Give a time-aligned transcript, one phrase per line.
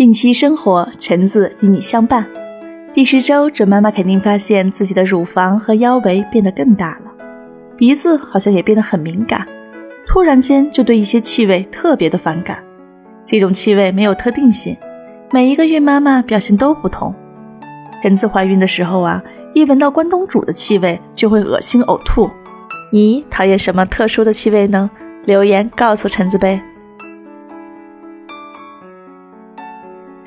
[0.00, 2.26] 孕期生活，橙子与你相伴。
[2.94, 7.12] 第十周，准妈妈肯定发现自己的乳房和腰围变得更大了，
[7.76, 9.46] 鼻子好像也变得很敏感，
[10.06, 12.64] 突然间就对一些气味特别的反感。
[13.26, 14.74] 这种气味没有特定性，
[15.30, 17.14] 每一个孕妈妈表现都不同。
[18.02, 19.22] 橙子怀孕的时候啊，
[19.52, 22.30] 一闻到关东煮的气味就会恶心呕吐。
[22.90, 24.90] 你讨厌什么特殊的气味呢？
[25.26, 26.58] 留言告诉橙子呗。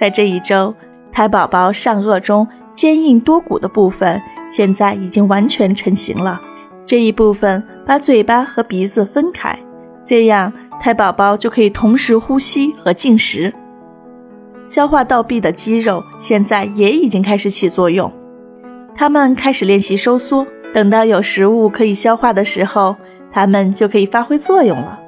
[0.03, 0.75] 在这一周，
[1.13, 6.41] 胎宝宝上颚中坚硬多骨的部分现在已经完全成型了。
[6.85, 9.57] 这一部分把嘴巴和鼻子分开，
[10.03, 13.53] 这样胎宝宝就可以同时呼吸和进食。
[14.65, 18.11] 消化道壁的肌肉现在也已经开始起作用，
[18.93, 20.45] 它们开始练习收缩。
[20.73, 22.93] 等到有食物可以消化的时候，
[23.31, 24.99] 它们就可以发挥作用了。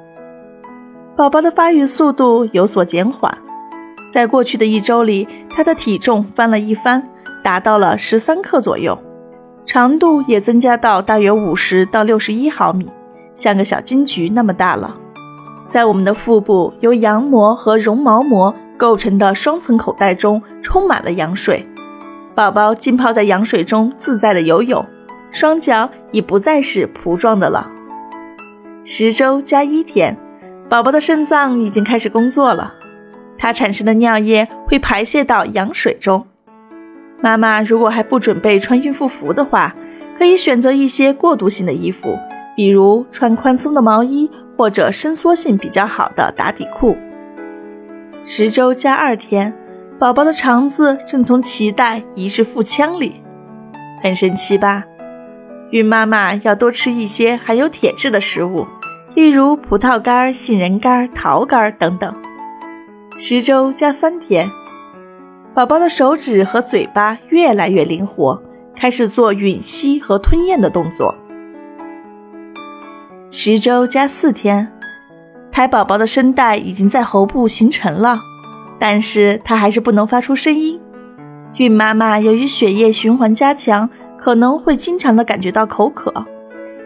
[1.14, 3.36] 宝宝的发育速度有所减缓。
[4.08, 7.02] 在过去的一周里，他的体重翻了一番，
[7.42, 8.96] 达到了十三克左右，
[9.64, 12.88] 长度也增加到大约五十到六十一毫米，
[13.34, 14.96] 像个小金桔那么大了。
[15.66, 21.66] 在我们的腹部由羊膜和绒毛膜构成的双层口袋中，充满了羊水。
[22.36, 24.86] 宝宝浸泡在羊水中，自在的游泳，
[25.32, 27.72] 双脚已不再是蹼状的了。
[28.84, 30.16] 十周加一天，
[30.68, 32.74] 宝宝的肾脏已经开始工作了。
[33.38, 36.26] 它产生的尿液会排泄到羊水中。
[37.22, 39.74] 妈妈如果还不准备穿孕妇服的话，
[40.18, 42.18] 可以选择一些过渡性的衣服，
[42.56, 46.96] 比如穿宽松的毛衣或者伸缩性比较好的打底裤。
[48.24, 49.52] 十周加二天，
[49.98, 53.22] 宝宝的肠子正从脐带移至腹腔里，
[54.02, 54.84] 很神奇吧？
[55.70, 58.66] 孕妈妈要多吃一些含有铁质的食物，
[59.14, 62.14] 例如葡萄干、杏仁干、桃干等等。
[63.18, 64.50] 十周加三天，
[65.54, 68.42] 宝宝的手指和嘴巴越来越灵活，
[68.78, 71.14] 开始做吮吸和吞咽的动作。
[73.30, 74.70] 十周加四天，
[75.50, 78.20] 胎宝宝的声带已经在喉部形成了，
[78.78, 80.78] 但是它还是不能发出声音。
[81.56, 83.88] 孕妈妈由于血液循环加强，
[84.18, 86.12] 可能会经常的感觉到口渴，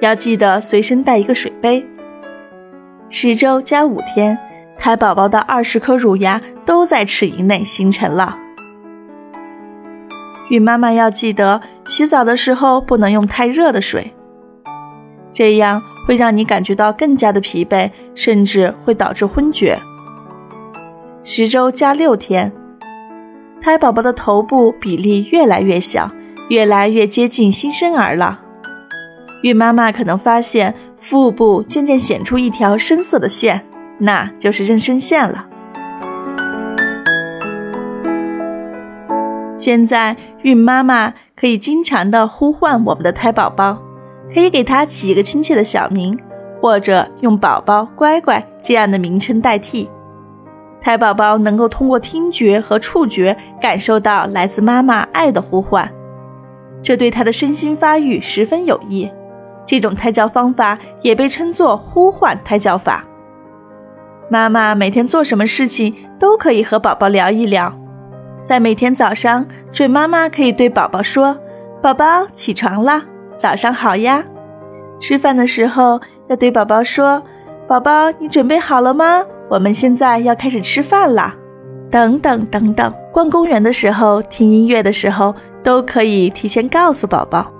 [0.01, 1.85] 要记得随身带一个水杯。
[3.09, 4.39] 十周加五天。
[4.81, 8.39] 胎宝宝的二十颗乳牙都在齿龈内形成了。
[10.49, 14.15] 孕妈妈要记得，洗澡的时候不能用太热的水，
[15.35, 19.79] 这样会让你感觉到更加的疲惫，甚至会导致昏厥。
[21.23, 22.51] 十周加六天，
[23.61, 26.11] 胎宝宝的头部比例越来越小，
[26.49, 28.41] 越来越接近新生儿了。
[29.43, 33.67] 孕妈妈可能发现腹部渐渐显出一条深色的线。
[34.01, 35.47] 那就是妊娠线了。
[39.57, 43.79] 现在，孕妈妈可以经常的呼唤我们的胎宝宝，
[44.33, 46.19] 可以给他起一个亲切的小名，
[46.63, 49.91] 或者用“宝宝”“乖乖”这样的名称代替。
[50.81, 55.93] 胎宝宝能够通过听觉和触觉感受到来自妈妈爱的呼唤，
[56.83, 59.11] 这对他的身心发育十分有益。
[59.67, 63.05] 这种胎教方法也被称作呼唤胎教法。
[64.33, 67.77] 妈妈每天做什么事情都可以和宝宝聊一聊。
[68.45, 71.37] 在每天早上，准妈妈可以对宝宝说
[71.83, 73.03] ：“宝宝起床啦，
[73.35, 74.25] 早上好呀。”
[75.01, 77.21] 吃饭的时候要对宝宝说
[77.67, 79.25] ：“宝宝，你准备好了吗？
[79.49, 81.35] 我们现在要开始吃饭啦。”
[81.91, 82.95] 等等等等。
[83.13, 87.51] 逛公园的时候、听音乐的时候，都可以提前告诉宝宝。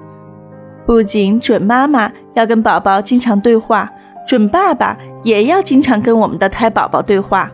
[0.87, 3.91] 不仅准妈妈要跟宝宝经常对话，
[4.25, 4.97] 准爸爸。
[5.23, 7.51] 也要经常跟我们的胎宝宝对话。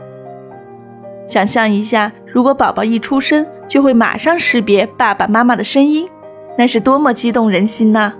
[1.24, 6.08] 想象一下，如果宝宝一出生就会马上识别爸爸妈妈的声音，
[6.56, 8.12] 那是多么激动人心呐！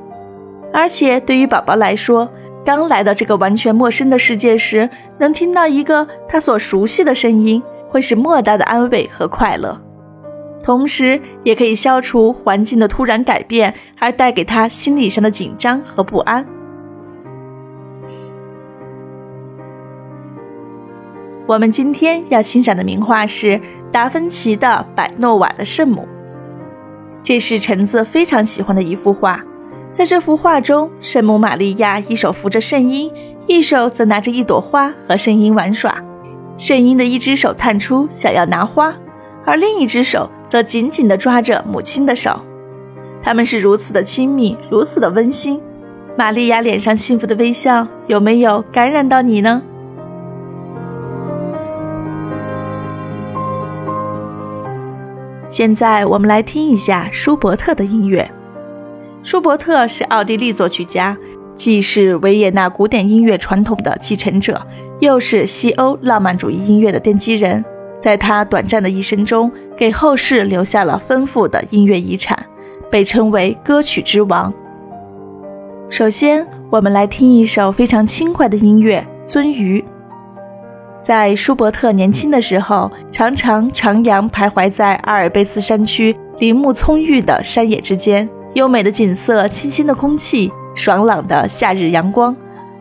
[0.72, 2.28] 而且对于宝宝来说，
[2.64, 9.80] 刚来到这个完全陌生的世界时，能听到一个他所熟悉的声音，会是莫大的安慰和快乐，
[10.64, 16.44] 同时也可以消除环境的突然改变而带给他心理上的紧张和不安。
[21.46, 23.60] 我们今天要欣赏的名画是
[23.92, 26.02] 达芬奇的《百诺瓦的圣母》，
[27.22, 29.40] 这是橙子非常喜欢的一幅画。
[29.92, 33.08] 在这幅画中，圣母玛利亚一手扶着圣婴，
[33.46, 36.02] 一手则拿着一朵花和圣婴玩耍。
[36.58, 38.92] 圣婴的一只手探出，想要拿花，
[39.44, 42.40] 而另一只手则紧紧地抓着母亲的手。
[43.22, 45.60] 他们是如此的亲密，如此的温馨。
[46.16, 49.62] 玛利亚脸上幸福的微笑，有没有感染到你呢？
[55.56, 58.30] 现在我们来听一下舒伯特的音乐。
[59.22, 61.16] 舒伯特是奥地利作曲家，
[61.54, 64.60] 既是维也纳古典音乐传统的继承者，
[65.00, 67.64] 又是西欧浪漫主义音乐的奠基人。
[67.98, 72.38] 在他短暂的一生中，给后世留下了丰富的音乐遗产，
[72.90, 74.52] 被称为歌曲之王。
[75.88, 79.80] 首先，我们来听一首非常轻快的音乐《鳟鱼》。
[81.06, 92.34] 在舒伯特年轻的时候，常常徜徉徘徊在阿尔卑斯山区林木葱郁的山野之间，优美的景色、清新的空气、爽朗的夏日阳光，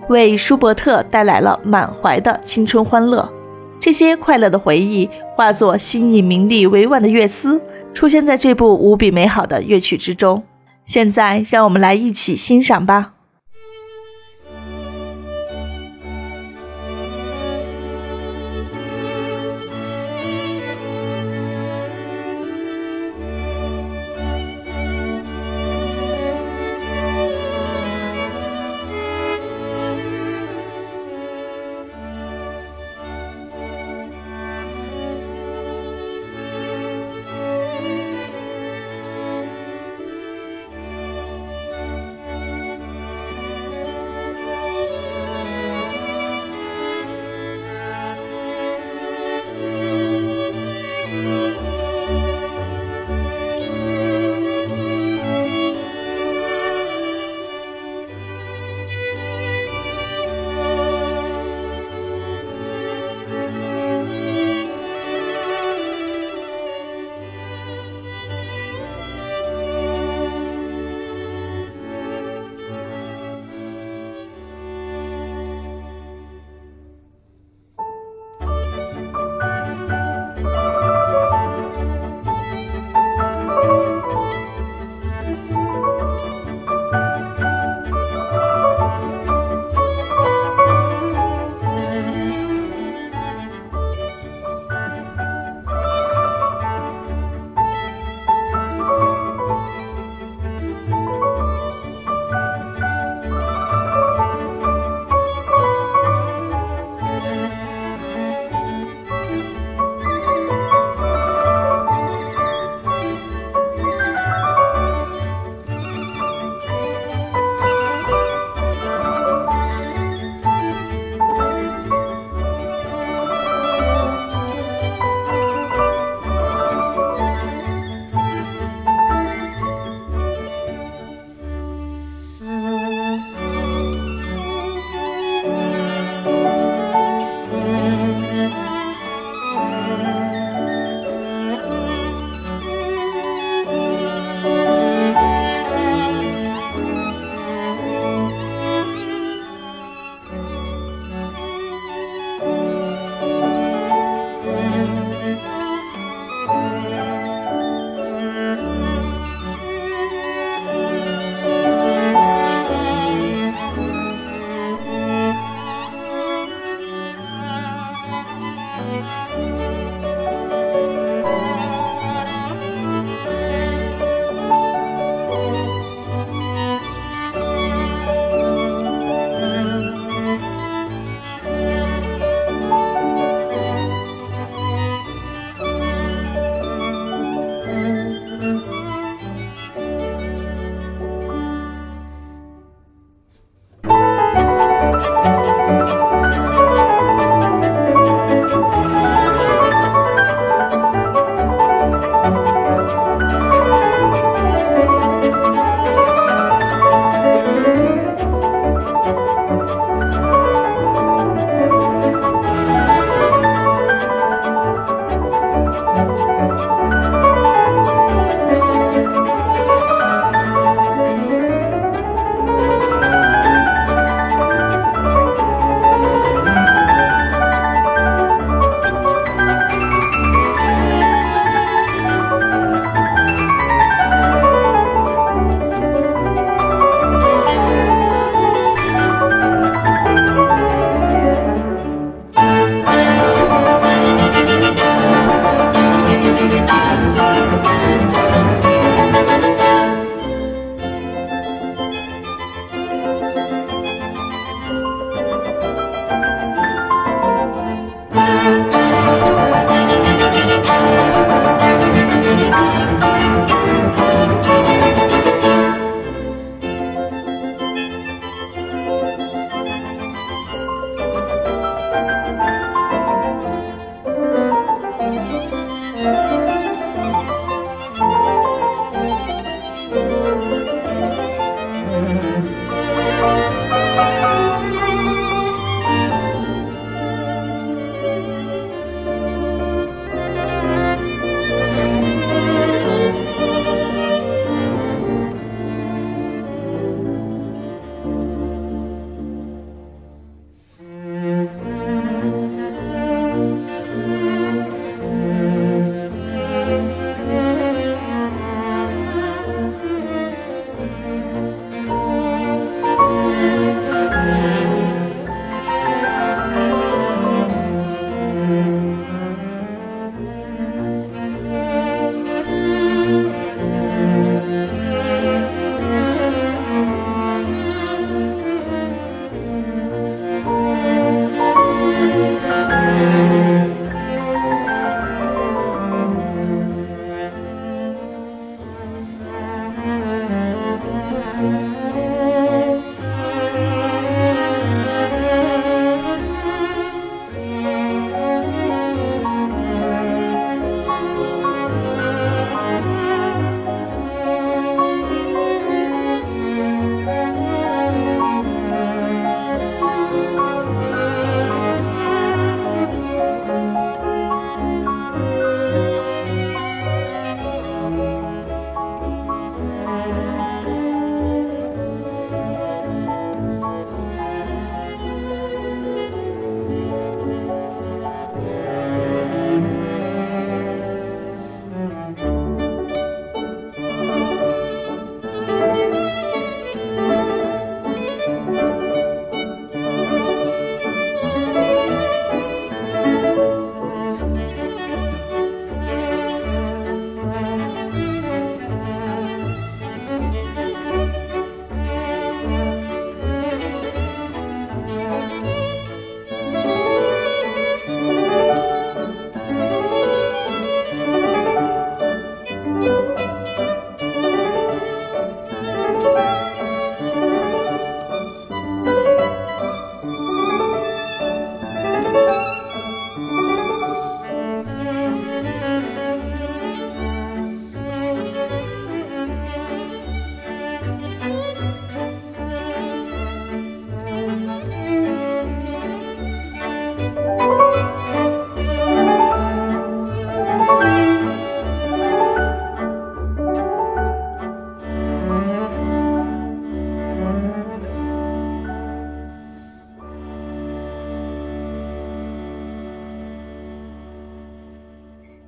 [0.07, 3.31] 为舒伯特带来了满怀的青春欢乐。
[3.79, 7.61] 这些快乐的回忆化作新颖、明丽、委婉的乐思，
[7.93, 10.41] 出现在这部无比美好的乐曲之中。
[10.83, 13.11] 现在，让我们来一起欣赏吧。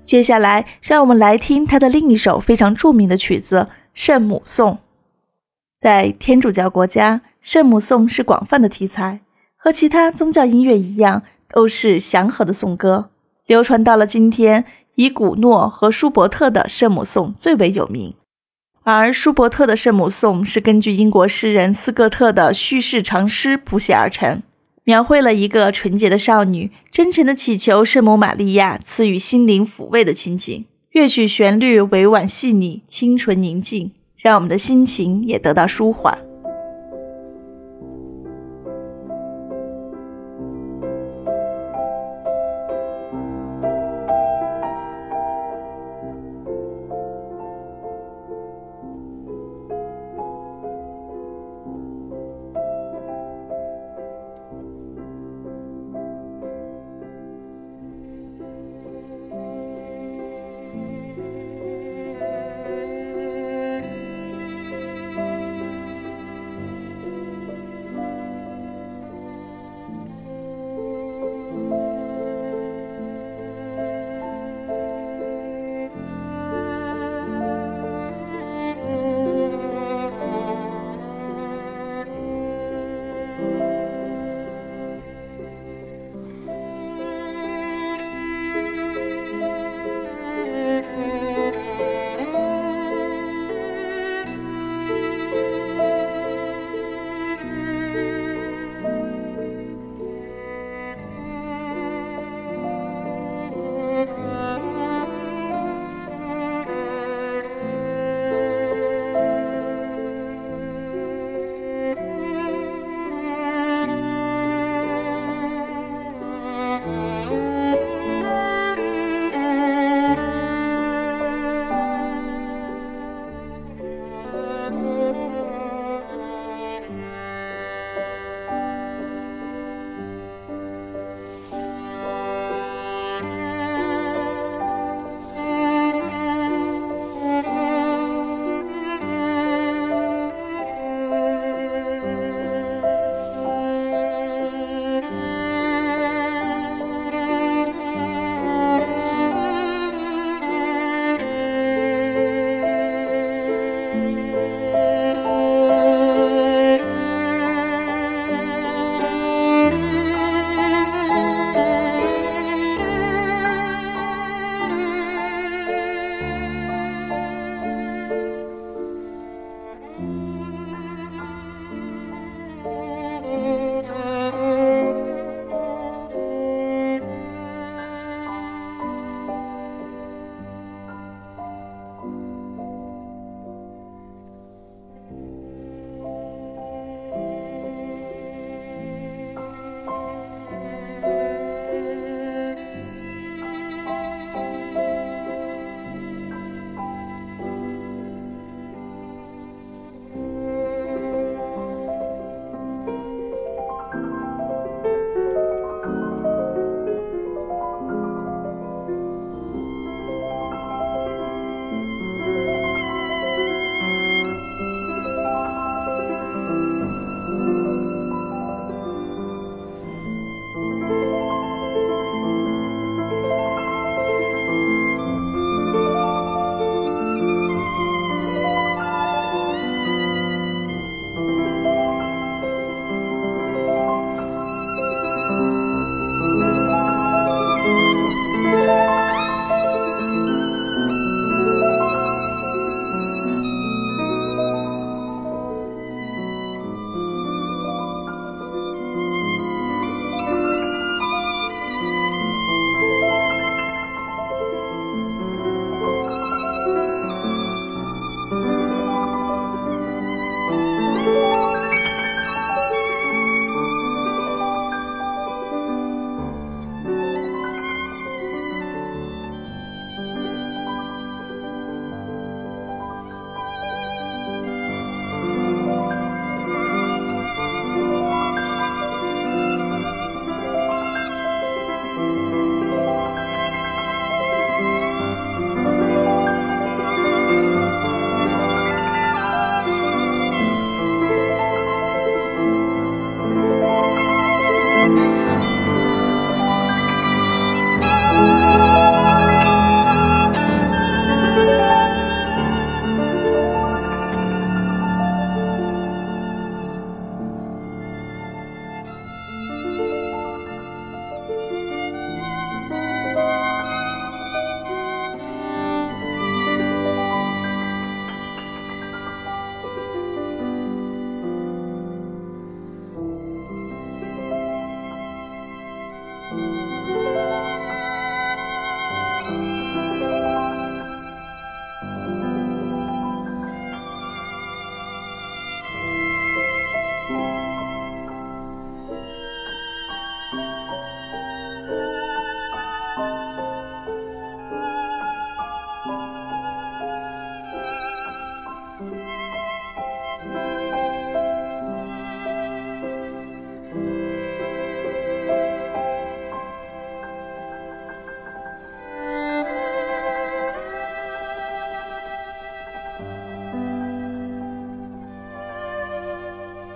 [0.08, 3.58] 接下来，让我们来听他的另一首非常著名的曲子
[3.94, 4.76] 《圣母颂》。
[5.78, 9.20] 在天主教国家，圣母颂是广泛的题材，
[9.58, 13.10] 和其他宗教音乐一样，都是祥和的颂歌。
[13.48, 14.64] 流传到了今天，
[14.96, 18.14] 以古诺和舒伯特的圣母颂最为有名。
[18.84, 24.42] 而舒伯特的圣母颂是根据英国诗人斯科特的叙事长诗谱写而成。
[24.88, 36.27] 描绘了一个纯洁的少女真诚的祈求圣母玛利亚赐予心灵抚慰的情景，乐曲旋律委婉细腻、清纯宁静，让我们的心情也得到舒缓。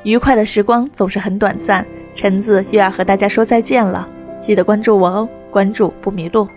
[0.03, 1.85] 愉快的时光总是很短暂，
[2.15, 4.07] 橙子又要和大家说再见了。
[4.39, 6.47] 记得关注我哦，关注不迷路。